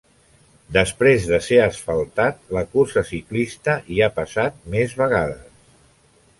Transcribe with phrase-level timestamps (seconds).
[0.77, 5.49] Després de ser asfaltat, la cursa ciclista hi ha passat més vegades.